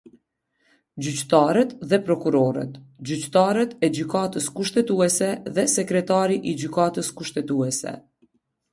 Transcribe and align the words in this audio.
Gjyqtarët 1.07 1.75
dhe 1.91 1.99
Prokurorët, 2.07 2.79
Gjyqtarët 3.11 3.77
e 3.85 3.91
Gjykatës 3.99 4.51
Kushtetuese 4.59 5.31
dhe 5.59 5.69
Sekretari 5.79 6.43
i 6.55 6.59
Gjykatës 6.63 7.17
Kushtetuese. 7.21 7.99